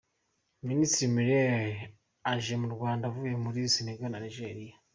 Minisitiri 0.67 1.09
Müller 1.13 1.65
aje 2.31 2.53
mu 2.61 2.67
Rwanda 2.75 3.03
avuye 3.09 3.33
muri 3.43 3.59
Senegal 3.75 4.09
na 4.11 4.19
Niger. 4.23 4.57